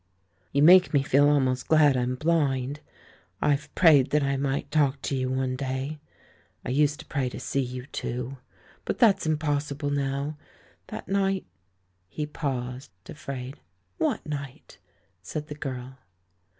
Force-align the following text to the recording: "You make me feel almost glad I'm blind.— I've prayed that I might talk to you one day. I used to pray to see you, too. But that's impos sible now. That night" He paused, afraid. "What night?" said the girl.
"You 0.51 0.63
make 0.63 0.95
me 0.95 1.03
feel 1.03 1.29
almost 1.29 1.67
glad 1.67 1.95
I'm 1.95 2.15
blind.— 2.15 2.79
I've 3.39 3.69
prayed 3.75 4.09
that 4.09 4.23
I 4.23 4.35
might 4.35 4.71
talk 4.71 4.99
to 5.03 5.15
you 5.15 5.29
one 5.29 5.55
day. 5.55 5.99
I 6.65 6.69
used 6.71 6.99
to 7.01 7.05
pray 7.05 7.29
to 7.29 7.39
see 7.39 7.61
you, 7.61 7.85
too. 7.85 8.37
But 8.83 8.97
that's 8.97 9.27
impos 9.27 9.71
sible 9.71 9.93
now. 9.93 10.37
That 10.87 11.07
night" 11.07 11.45
He 12.17 12.25
paused, 12.25 12.89
afraid. 13.07 13.59
"What 13.99 14.25
night?" 14.25 14.79
said 15.21 15.49
the 15.49 15.53
girl. 15.53 15.99